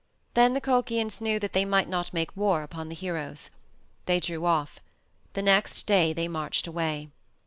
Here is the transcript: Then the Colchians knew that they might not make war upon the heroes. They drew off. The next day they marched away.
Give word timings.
Then 0.33 0.55
the 0.55 0.61
Colchians 0.61 1.21
knew 1.21 1.37
that 1.37 1.53
they 1.53 1.63
might 1.63 1.87
not 1.87 2.11
make 2.11 2.35
war 2.35 2.63
upon 2.63 2.89
the 2.89 2.95
heroes. 2.95 3.51
They 4.07 4.19
drew 4.19 4.45
off. 4.47 4.79
The 5.33 5.43
next 5.43 5.85
day 5.85 6.11
they 6.11 6.27
marched 6.27 6.65
away. 6.65 7.09